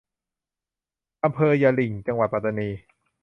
[1.23, 2.69] อำเภอยะหริ่ง จังหวัดปัตตานี